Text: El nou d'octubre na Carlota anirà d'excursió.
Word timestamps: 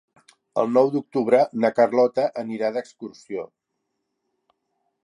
El 0.61 0.71
nou 0.77 0.87
d'octubre 0.95 1.41
na 1.65 1.71
Carlota 1.81 2.27
anirà 2.45 2.73
d'excursió. 2.79 3.47